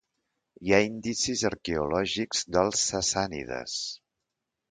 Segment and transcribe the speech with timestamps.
[0.67, 3.79] Hi ha indicis arqueològics dels sassànides.